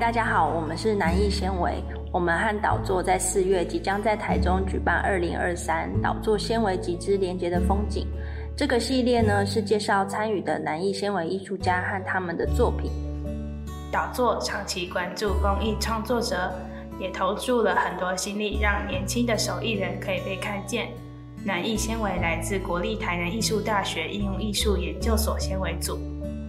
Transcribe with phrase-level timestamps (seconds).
[0.00, 1.72] 大家好，我们是南艺纤维。
[2.12, 8.08] 我们和导座在四月即将在台中举办二零二三导座纤维集之连接的风景。
[8.56, 12.90] 这个系列呢是介绍参与的南艺纤维艺术家和他们的作品。
[13.92, 16.52] 导座长期关注公益创作者，
[16.98, 20.88] 也投注了很多心力，让年轻的手艺人可以被看见。
[21.44, 25.96] 南艺纤维来自国立台南艺术大学应用艺术研究所纤维组，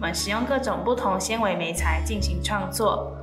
[0.00, 3.16] 们使用各种不同纤维媒材进行创作。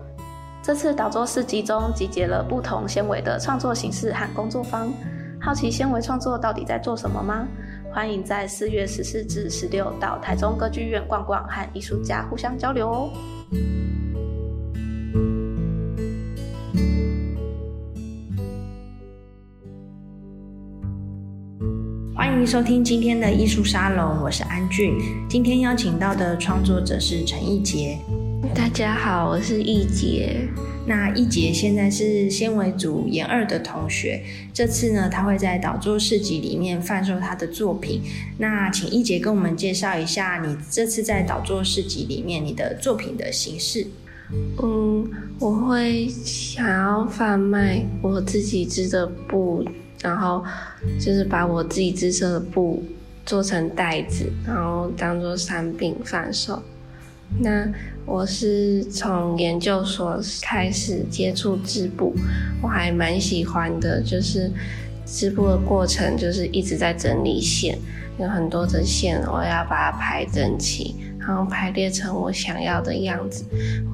[0.64, 4.90] 这次导作市集中集结了不同纤维的创作形式和工作坊。
[5.38, 7.46] 好奇纤维创作到底在做什么吗？
[7.92, 13.10] 欢迎在四月十四至十六到台中歌剧院逛逛，和艺术家互相交流哦。
[22.16, 24.98] 欢迎收听今天的艺术沙龙，我是安俊。
[25.28, 28.00] 今天邀请到的创作者是陈义杰。
[28.56, 30.48] 大家好，我是易杰。
[30.86, 34.24] 那易杰现在是纤维组研二的同学，
[34.54, 38.04] 这次呢，他会在导作市集里面贩售他的作品。
[38.38, 43.88] 那请易杰跟我们介绍一下，你这次在导作市集里面你的作品的形式。
[44.62, 49.66] 嗯，我会想要贩卖我自己织的布，
[50.04, 50.44] 然后
[51.00, 52.84] 就是把我自己织成的布
[53.26, 56.62] 做成袋子，然后当做商品贩售。
[57.40, 57.68] 那
[58.06, 62.14] 我是从研究所开始接触织布，
[62.62, 64.52] 我还蛮喜欢的，就是
[65.06, 67.76] 织布的过程就是一直在整理线，
[68.20, 73.44] 有很多的线，我要把它排整齐，然后排列成我想要的样子。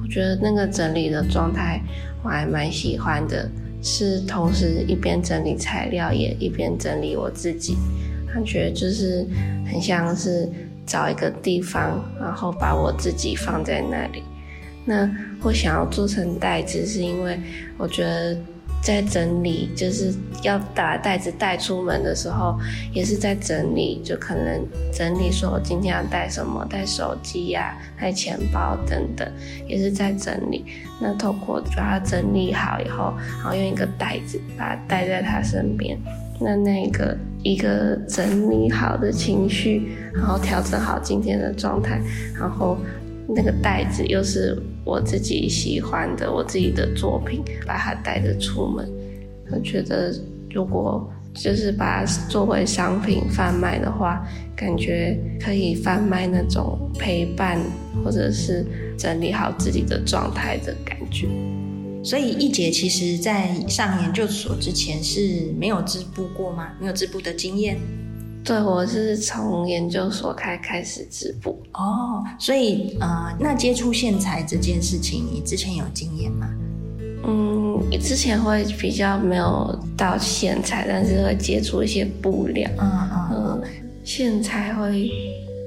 [0.02, 1.80] 我觉得那个整理的状态
[2.22, 3.48] 我还蛮喜欢的，
[3.80, 7.78] 是同时一边整理材料，也一边整理我自己，
[8.34, 9.26] 感觉就是
[9.64, 10.46] 很像是。
[10.90, 14.24] 找一个地方，然后把我自己放在那里。
[14.84, 15.08] 那
[15.40, 17.38] 我想要做成袋子，是因为
[17.78, 18.36] 我觉得
[18.82, 20.12] 在整理，就是
[20.42, 22.58] 要把袋子带出门的时候，
[22.92, 29.30] 也是在整理，就可能整理说我今天要带什么，带手机呀，带钱包等等，
[29.68, 30.64] 也是在整理。
[31.00, 35.96] 那透过把它整理好以后，然后用一个袋子把它带在他身边。
[36.40, 42.00] 那那个一个整理好的情绪，然后调整好今天的状态，
[42.34, 42.78] 然后
[43.28, 48.88] 那个袋子又是我自己喜欢的，我自己的作品，把它带着出门。
[49.52, 50.14] 我觉得
[50.50, 54.24] 如果就是把它作为商品贩卖的话，
[54.56, 57.58] 感觉可以贩卖那种陪伴，
[58.02, 58.64] 或者是
[58.96, 61.28] 整理好自己的状态的感觉。
[62.02, 66.72] 所以一姐其实，在上研究所之前是没有织布过吗？
[66.80, 67.76] 没有织布的经验？
[68.42, 71.62] 对，我是从研究所开开始织布。
[71.74, 76.48] 哦，所以呃，那接触线材这件事情，你之前有经验吗？
[77.26, 82.70] 嗯，之前会比较没有到线材，但是会接触一些布料。
[82.78, 83.62] 嗯嗯，
[84.02, 85.10] 线材会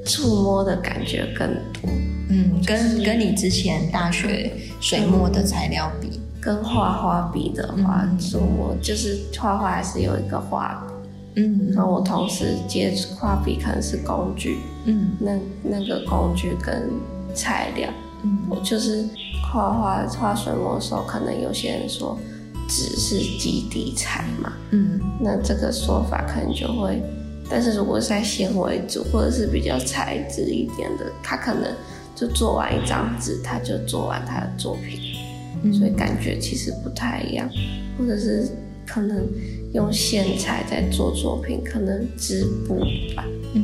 [0.04, 1.84] 触摸的感觉更多。
[2.30, 4.52] 嗯，跟跟你之前大学
[4.82, 6.20] 水墨的材料比。
[6.44, 10.86] 跟画画比的话，触摸就是画画还是有一个画
[11.34, 16.90] 笔，嗯，然后我同时接触画笔可能是工具，嗯，那那个工具跟
[17.34, 17.90] 材料，
[18.24, 19.06] 嗯，我就是
[19.42, 22.20] 画画画水墨的时候，可能有些人说
[22.68, 27.02] 纸是基底材嘛，嗯，那这个说法可能就会，
[27.50, 31.74] 但是如果在纤维组或者是比较材质一点的，他可能
[32.14, 35.00] 就做完一张纸，他就做完他的作品。
[35.72, 37.50] 所以感觉其实不太一样，
[37.98, 38.48] 或者是
[38.86, 39.26] 可能
[39.74, 42.80] 用线材在做作品，可能织布
[43.16, 43.64] 吧，嗯，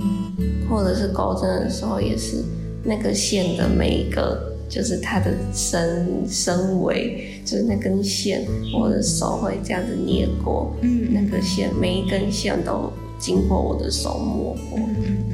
[0.70, 2.44] 或者是钩针的时候也是
[2.84, 8.46] 那个线的每一个，就是它的身身围，就是那根线，
[8.78, 12.92] 我的手会这样子捏过，嗯，那个线每一根线都。
[13.22, 14.80] 经过我的手摸过，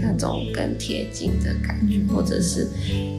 [0.02, 2.68] 那种更贴近的感觉，或者是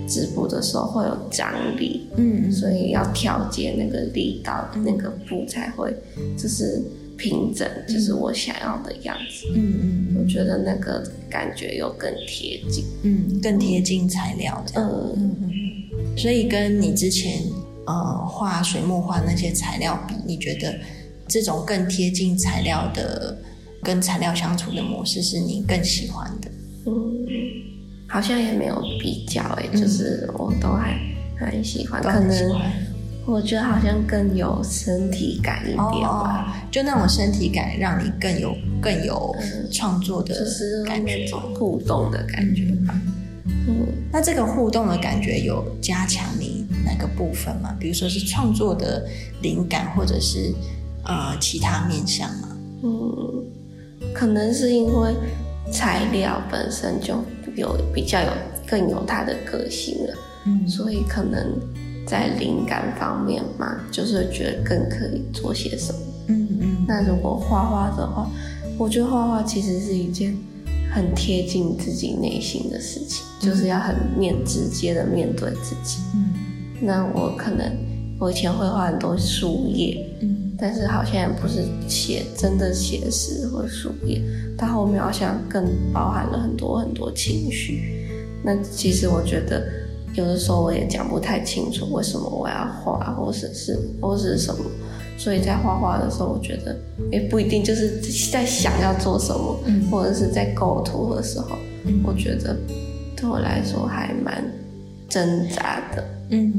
[0.08, 1.48] 织布的时候会有张
[1.78, 5.94] 力，嗯，所以要调节那个力道，那个布才会
[6.36, 6.82] 就是
[7.16, 9.46] 平整，就是我想要的样子。
[9.54, 15.50] 嗯嗯，我觉得那个感觉又更贴近，嗯，更贴近材料嗯嗯。
[16.16, 17.42] 所以跟你之前
[17.86, 20.74] 呃画水墨画那些材料比，你觉得
[21.28, 23.36] 这种更贴近材料的？
[23.82, 26.50] 跟材料相处的模式是你更喜欢的？
[26.86, 27.24] 嗯，
[28.08, 30.98] 好像也没有比较哎，就是我都还
[31.38, 32.02] 很喜欢。
[32.02, 32.60] 可能
[33.24, 39.32] 我觉得好像更有身体感一点吧，就那种身体感让你更有更有
[39.70, 40.34] 创作的
[40.84, 43.00] 感觉，互动的感觉吧。
[43.06, 43.12] 嗯，
[44.16, 47.76] 那这个互动的感觉有加强你哪个部分吗？
[47.78, 49.06] 比如说是创作的
[49.42, 50.54] 灵感，或者是
[51.04, 52.48] 呃其他面向吗？
[52.82, 53.44] 嗯，
[54.14, 55.14] 可能是因为
[55.70, 57.22] 材料本身就
[57.56, 58.28] 有比较有
[58.66, 60.14] 更有它的个性了，
[60.46, 61.54] 嗯，所以可能
[62.06, 65.98] 在灵感方面嘛，就是觉得更可以做些什么。
[66.28, 66.86] 嗯嗯。
[66.88, 68.26] 那如果画画的话，
[68.78, 70.34] 我觉得画画其实是一件
[70.96, 75.98] 很贴近自己内心的事情，就是要很面直接的面对自己。
[76.14, 76.32] 嗯。
[76.80, 77.70] 那我可能
[78.18, 80.08] 我以前会画很多树叶。
[80.22, 80.54] 嗯。
[80.58, 84.22] 但是好像也不是写真的写实或树叶，
[84.56, 88.08] 它后面好像更包含了很多很多情绪。
[88.42, 89.70] 那其实我觉得
[90.14, 94.64] 有的时候我也讲不太清楚为什么我要画，或者是或者是什么。
[95.16, 96.76] 所以在画画的时候，我觉得
[97.10, 99.58] 也不一定就是在想要做什么，
[99.90, 101.56] 或者是在构图的时候，
[102.04, 102.56] 我觉得
[103.16, 104.44] 对我来说还蛮
[105.08, 106.04] 挣扎的。
[106.30, 106.52] 嗯，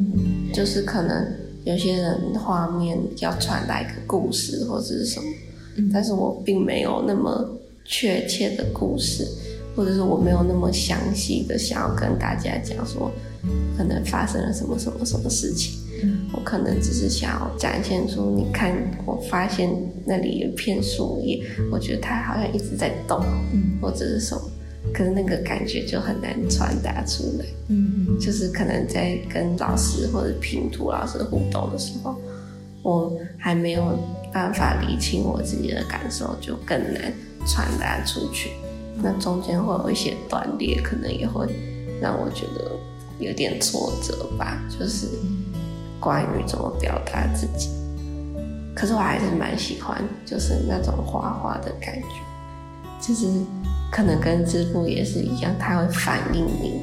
[0.54, 1.26] 就是可能。
[1.64, 5.26] 有些人画面要传达一个故事或者是什么，
[5.92, 7.46] 但是我并没有那么
[7.84, 9.28] 确切的故事，
[9.76, 13.12] 或者是我没有那么详细的想要跟大家讲说，
[13.78, 15.80] 可能发生了什么什么什么事情。
[16.32, 18.72] 我可能只是想要展现出，你看，
[19.06, 19.70] 我发现
[20.06, 23.20] 那里有一片树叶，我觉得它好像一直在动，
[23.82, 24.42] 或者是什么。
[24.94, 32.16] 可是那个感觉就很难传达出来，嗯，就是可能在跟老师或者拼图老师互动的时候，
[32.84, 34.00] 我还没有
[34.32, 37.12] 办法理清我自己的感受，就更难
[37.46, 38.52] 传达出去。
[39.02, 41.48] 那中间会有一些断裂，可能也会
[42.00, 42.72] 让我觉得
[43.20, 45.08] 有点挫折吧，就是
[46.00, 47.70] 关于怎么表达自己。
[48.76, 52.08] 可是我还是蛮喜欢，就是那种画画的感觉，
[53.02, 53.28] 就是。
[53.90, 56.82] 可能跟织布也是一样，它会反映你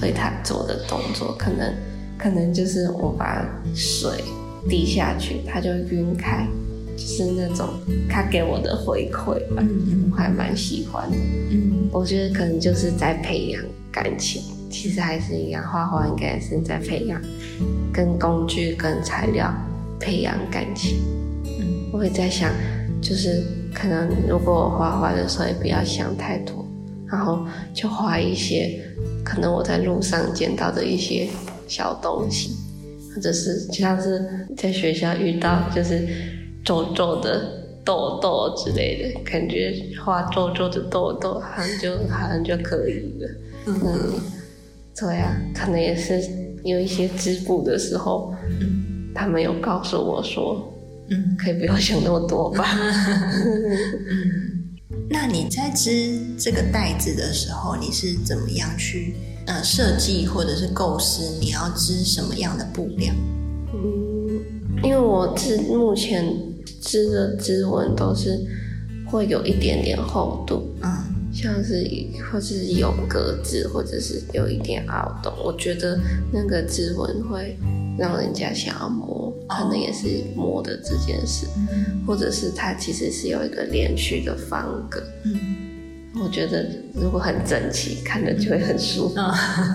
[0.00, 1.34] 对它做的动作。
[1.36, 1.74] 可能
[2.16, 3.44] 可能就是我把
[3.74, 4.22] 水
[4.68, 6.46] 滴下去，它就晕开，
[6.96, 7.68] 就是那种
[8.08, 9.56] 它给我的回馈吧。
[9.58, 11.16] 嗯我还蛮喜欢的。
[11.50, 13.60] 嗯，我觉得可能就是在培养
[13.90, 17.20] 感情，其实还是一样，画画应该是在培养
[17.92, 19.52] 跟工具跟材料
[19.98, 20.98] 培养感情。
[21.44, 22.50] 嗯，我会在想，
[23.00, 23.42] 就是。
[23.70, 26.66] 可能如果我画画的时候也不要想太多，
[27.06, 28.82] 然后就画一些
[29.22, 31.28] 可能我在路上捡到的一些
[31.68, 32.56] 小东西，
[33.14, 36.08] 或者是就像是在学校遇到就是
[36.64, 37.40] 皱皱的
[37.84, 39.72] 痘痘之类的，感觉
[40.04, 43.28] 画皱皱的痘痘好像就好像就可以了。
[43.66, 43.76] 嗯，
[45.00, 46.22] 对啊，可能也是
[46.64, 48.34] 有一些织布的时候，
[49.14, 50.74] 他们有告诉我说。
[51.10, 52.66] 嗯，可以不要想那么多吧。
[54.10, 54.76] 嗯，
[55.08, 59.14] 那你在织这个袋子的时候，你是怎么样去
[59.46, 61.38] 呃设计或者是构思？
[61.40, 63.14] 你要织什么样的布料？
[63.72, 64.38] 嗯，
[64.84, 66.30] 因为我织目前
[66.82, 68.38] 织的织纹都是
[69.06, 70.90] 会有一点点厚度，嗯，
[71.32, 71.88] 像是
[72.30, 75.98] 或是有格子，或者是有一点凹洞，我觉得
[76.32, 77.56] 那个指纹会
[77.98, 79.28] 让人家想要摸。
[79.48, 81.46] 可能也是摸的这件事，
[82.06, 85.02] 或者是它其实是有一个连续的方格。
[85.24, 85.40] 嗯，
[86.22, 89.14] 我觉得如果很整齐，看着就会很舒服。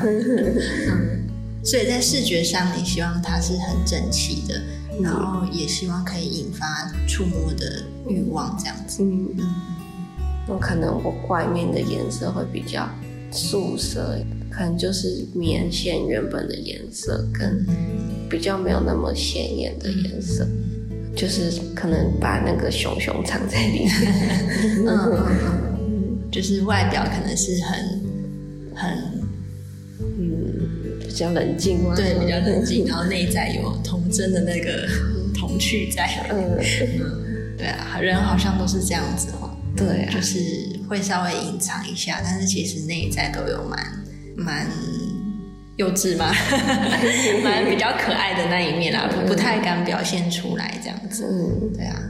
[0.04, 1.26] 嗯，
[1.66, 4.62] 所以在视觉上，你希望它是很整齐的，
[5.02, 9.02] 然后也希望可以引发触摸的欲望，这样子。
[9.02, 9.56] 嗯嗯，
[10.48, 12.90] 我可能我外面的颜色会比较
[13.32, 14.18] 素色。
[14.56, 17.66] 可能就是棉线原本的颜色，跟
[18.30, 20.48] 比较没有那么鲜艳的颜色，
[21.16, 23.92] 就是可能把那个熊熊藏在里面，
[24.86, 28.02] 嗯， 就是外表可能是很
[28.76, 28.92] 很
[30.00, 34.88] 嗯比较冷静，对，比较冷静，然后内在有童真的那个
[35.34, 36.60] 童趣在，嗯，
[37.58, 39.53] 对啊，人好像都是这样子哈，
[39.88, 43.80] 对，就是会稍微隐藏一下，但是其实内在都有蛮。
[44.36, 44.68] 蛮
[45.78, 46.34] 幼稚嘛？
[47.46, 51.24] 蛮比较可爱的那一面啦，不不太敢表现出来这样子。
[51.30, 52.02] 嗯，对啊，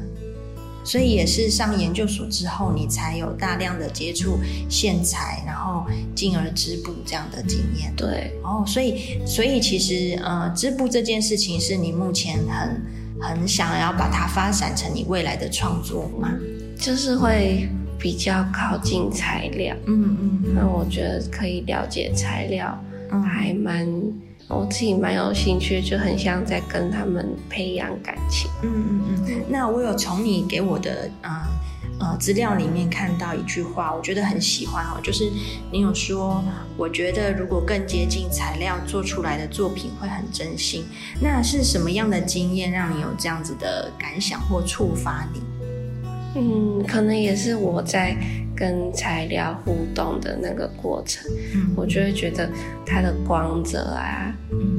[0.86, 4.40] 所以也是上研究所之后，你才有大量的接触
[4.70, 7.94] 线材，然后进而织布这样的经验。
[7.98, 12.82] 对，哦，所以所以其实呃，织布这件事情是你目前很
[13.22, 16.32] 很想要把它发展成你未来的创作吗？
[16.84, 17.70] 就是会。
[18.00, 22.78] 比较靠近材料，嗯嗯，那我觉得可以了解材料，
[23.10, 23.88] 还蛮
[24.50, 28.70] 我自己蛮有兴趣，就很像在跟他们培养感情，嗯
[29.08, 29.42] 嗯嗯。
[29.48, 31.48] 那我有从你给我的啊
[32.02, 35.32] 呃资料里面看到一句话，我觉得很喜欢哦，就是
[35.72, 36.44] 你有说，
[36.76, 40.84] 我觉得如果更接近材料做出来的作品会很真心。
[41.22, 45.40] 那是什么样的经验让你有这样子的感想或触发你？
[46.36, 48.16] 嗯，可能也是我在
[48.56, 52.50] 跟材料互动的那个过程，嗯，我就会觉得
[52.86, 54.34] 它的光泽啊，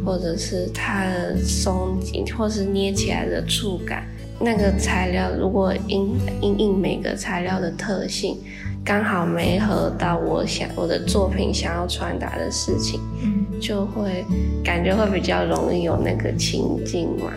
[0.05, 4.05] 或者是它的松紧，或是捏起来的触感，
[4.41, 8.39] 那个材料如果因因应每个材料的特性，
[8.85, 14.25] 刚好没合到我想我的作品想要传达的事情，嗯，就会
[14.65, 17.33] 感觉会比较容易有那个情境嘛，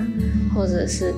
[0.56, 1.14] 或者是。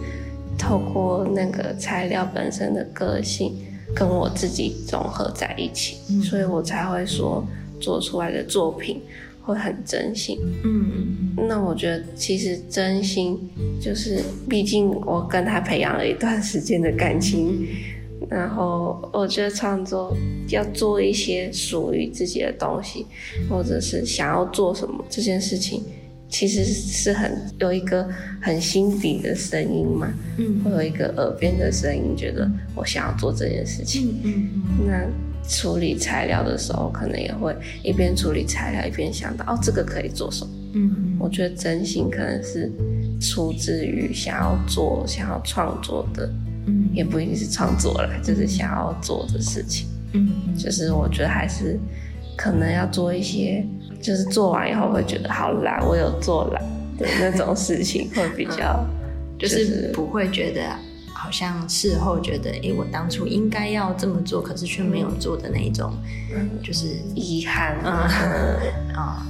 [0.59, 3.55] 透过那个材料本身的个性
[3.95, 7.43] 跟我自己融合在一起，所以我才会说
[7.79, 9.01] 做出来的作品
[9.41, 10.37] 会很真心。
[10.63, 13.39] 嗯，那我觉得其实真心
[13.81, 17.65] 就是，毕竟我跟他培养了一段时间的感情，
[18.29, 20.15] 然后我觉得创作
[20.49, 23.07] 要做一些属于自己的东西，
[23.49, 25.81] 或者是想要做什么这件事情。
[26.29, 28.07] 其实是很有一个
[28.39, 42.71] 很心底的声音嘛，嗯，会有一个耳边的声音，觉得我想要做这件事情，嗯嗯，那处理材料的时候，可能也会一边处理材料，一边想到哦，这个可以做什么，嗯嗯，我觉得真心可能是
[43.19, 46.31] 出自于想要做、想要创作的，
[46.67, 51.79] 嗯，也不一定是创作了，就是想要做的事情，嗯，就是我觉得还是
[52.37, 53.65] 可能要做一些。
[54.01, 56.63] 就是做完以后会觉得好懒，我有做懒
[56.97, 58.85] 的那种事情 会比较，
[59.37, 60.69] 就是不会觉得
[61.13, 65.93] 好像事后觉得，哎，我当初应该要这么做，可是却没有做的那种，
[66.63, 67.75] 就是遗憾。
[68.95, 69.27] 啊，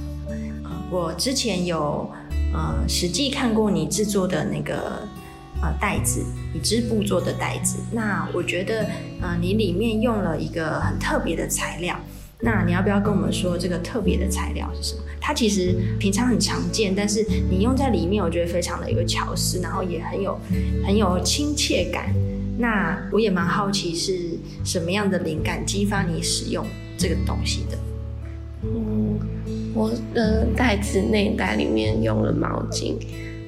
[0.90, 2.10] 我之前有
[2.52, 5.02] 呃实际看过你制作的那个
[5.62, 6.24] 呃袋子，
[6.54, 8.86] 以织布做的袋子，那我觉得
[9.20, 11.96] 呃你里面用了一个很特别的材料。
[12.42, 15.02] 那你要不要跟我们说这个特别的材料是什么？
[15.20, 20.38] 它其实平常很常见，但是你用在里面，我觉得非常的一个巧思，然后也很有
[20.84, 22.14] 很有亲切感。
[22.58, 26.66] 那我也蛮好奇是什么样的灵感激发你使用
[26.96, 27.78] 这个东西的？
[28.62, 29.18] 嗯，
[29.74, 32.96] 我的袋子内袋里面用了毛巾，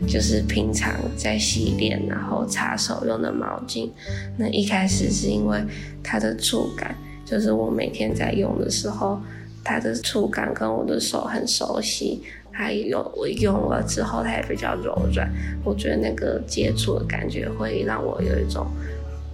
[0.07, 3.91] 就是平常在洗脸然后擦手用的毛巾。
[4.37, 5.63] 那一开始是因为
[6.03, 6.95] 它的触感。
[7.33, 9.19] 就是我每天在用的时候，
[9.65, 12.21] 它的触感跟我的手很熟悉，
[12.51, 15.27] 还有我用了之后它也比较柔软，
[15.65, 18.67] 我觉得那个接触的感觉会让我有一种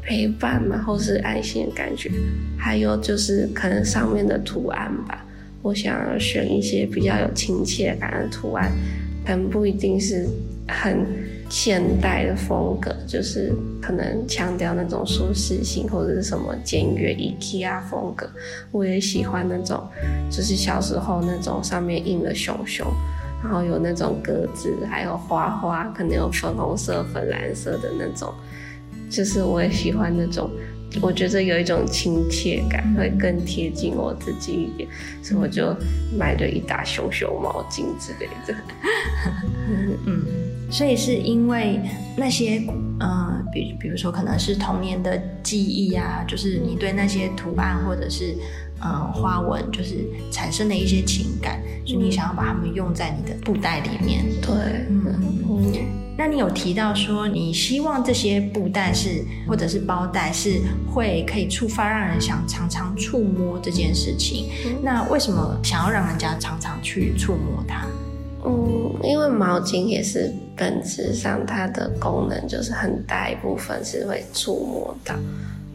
[0.00, 2.08] 陪伴嘛，或是安心的感觉。
[2.56, 5.26] 还有就是可能上面的图案吧，
[5.60, 8.70] 我想要选一些比较有亲切感的图案，
[9.26, 10.24] 但不一定是
[10.68, 11.04] 很。
[11.48, 18.28] 现代的风格就是可能强调那种舒适性，或者是什么简约 IKEA 风格。
[18.70, 19.82] 我也喜欢那种，
[20.30, 22.86] 就是小时候那种上面印了熊熊，
[23.42, 28.32] 然后有那种格子，还有花花，可能有粉红色、粉蓝色的那种。
[29.10, 30.50] 就是我也喜欢那种，
[31.02, 34.88] 我觉得有一种亲切感，会更贴近我自己一点，
[35.22, 35.76] 所以我就
[36.18, 38.54] 买了一打熊熊毛巾之类的。
[40.06, 40.24] 嗯。
[40.70, 41.80] 所以是因为
[42.14, 42.62] 那些，
[43.00, 48.36] 呃，比比如说可能是童年的记忆啊，就是你对那些图案或者是，
[48.80, 54.24] 呃，花纹，就是产生的一些情感，所以你想要把它们用在你的布袋里面。
[54.40, 54.54] 对，
[54.88, 55.72] 嗯嗯。
[56.16, 60.60] 那你有提到说，你希望这些布袋是或者是包袋是
[60.92, 64.50] 会可以触发让人想常常触摸这件事情。
[64.82, 67.86] 那为什么想要让人家常常去触摸它？
[68.44, 75.14] 嗯，因为毛巾也是本质上它的功能就是很大一部分是会触摸到，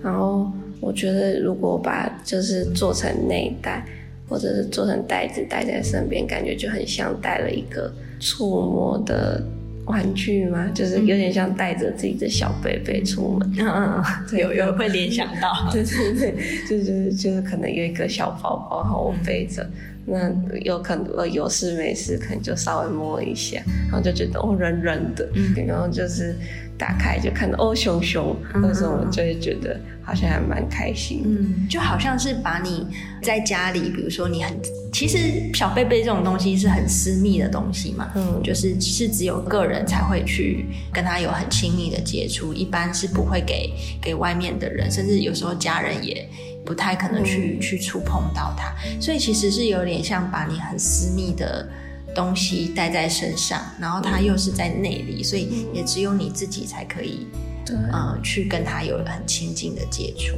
[0.03, 0.51] 然后
[0.83, 3.85] 我觉得如果把就是做成内袋，
[4.27, 9.41] 或者是做成袋子带在身边，感觉就很像带了一个触摸的
[9.85, 14.03] 玩具嘛，就是有点像带着自己的小贝贝出门，嗯嗯，
[14.37, 16.35] 有有会联想到， 对对对，
[16.69, 19.65] 就是就是可能有一个小包包，然后我背着。
[20.05, 20.29] 那
[20.65, 25.25] 有可能有事没事，可能就稍微摸一下，然后就觉得哦软软的，
[25.65, 26.35] 然后就是
[26.83, 31.21] 打开就看到哦熊熊，那时候我就会觉得好像还蛮开心。
[31.23, 32.85] 嗯，就好像是把你
[33.21, 34.53] 在家里，比如说你很，
[34.91, 35.17] 其实
[35.53, 43.71] 小贝贝这种东西是很私密的东西嘛，嗯，就是是只有个人才会去跟他有很亲密的接触，一般是不会给
[44.01, 46.27] 给外面的人，甚至有时候家人也。
[46.65, 51.67] 不太可能去去触碰到它，所以其实是有点像把你很私密的
[52.13, 57.27] 东西带在身上，然后它又是在内里，所以也只有你自己才可以
[57.65, 60.35] 对，呃，去跟它有很亲近的接触。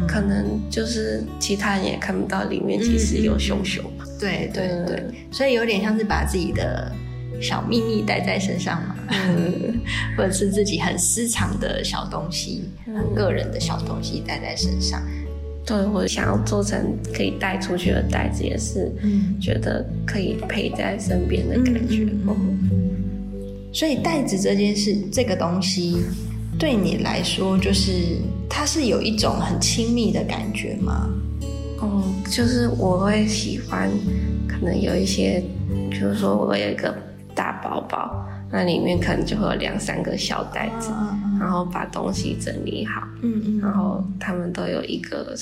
[0.00, 4.04] 嗯，可能就是其他人也看不到里面其实有熊熊嘛。
[4.18, 6.90] 对对对，所以有点像是把自己的
[7.40, 9.80] 小秘密带在身上嘛，嗯，
[10.16, 15.02] 或者是自己很私藏的小东西、很个人的小东西带在身上。
[15.66, 18.90] 对我想要做成可以带出去的袋子，也是
[19.40, 22.06] 觉得可以陪在身边的感觉。
[23.72, 25.96] 所以袋子这件事，这个东西
[26.58, 27.92] 对你来说，就是
[28.48, 31.10] 它是有一种很亲密的感觉吗？
[31.82, 33.90] 嗯，就是我会喜欢，
[34.48, 35.42] 可能有一些，
[35.90, 36.96] 比如说我有一个
[37.34, 38.26] 大包包，
[38.56, 40.90] 那里面可能就会有两三个小袋子，
[41.38, 45.34] 然后把东西整理好，嗯嗯，然后他们都有一个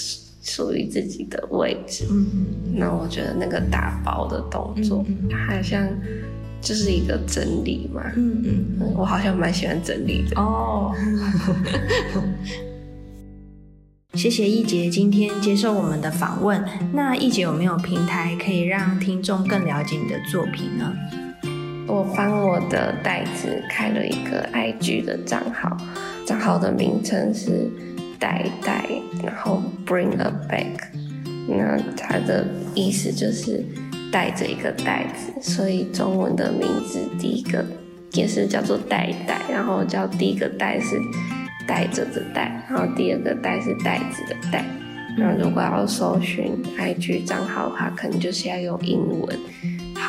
[0.42, 5.04] 属于自己的位置，嗯嗯，那我觉得那个打包的动作，
[5.48, 5.88] 好像。
[6.64, 10.94] 就是一个整理嘛，嗯嗯，我好像蛮喜欢整理的哦。
[14.14, 16.64] 谢谢易杰今天接受我们的访问。
[16.94, 20.90] 那易杰有没有平台可以让听众更了解你的作品呢？
[21.86, 25.76] 我帮我的袋子开了一个 IG 的账号，
[26.26, 27.70] 账号的名称是
[28.18, 28.84] 袋袋，
[29.22, 30.78] 然后 Bring a bag。
[31.46, 33.64] 那它的意思就是。
[34.12, 37.64] 带着一个袋子，所以中文的名字第一个
[38.12, 40.96] 也是叫做袋袋，然后叫第一个袋是
[41.66, 44.64] 带着的袋，然后第二个袋是袋子的袋。
[45.18, 49.36] 那如果要搜寻 IG 账号的话，可能就是要用英文。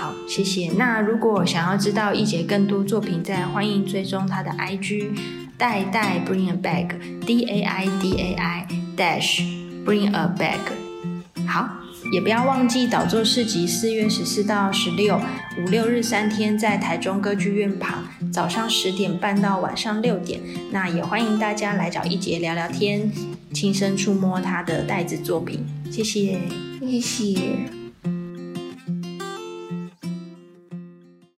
[0.06, 0.72] 好，谢谢。
[0.78, 5.10] 那如果想要知道一杰更多作品，再欢迎追踪他的 IG
[5.58, 9.42] 代代 Bring a Bag，D A I D A I Dash
[9.84, 11.48] Bring a Bag。
[11.48, 11.82] 好。
[12.14, 15.20] 也不要忘记导座市集，四月十四到十六
[15.58, 20.40] 五六日三天，在台中歌剧院旁，早上十点半到晚上六点。
[20.70, 23.12] 那也欢迎大家来找一杰聊聊天，
[23.52, 25.66] 亲身触摸他的袋子作品。
[25.90, 26.40] 谢谢，
[26.80, 27.85] 谢谢。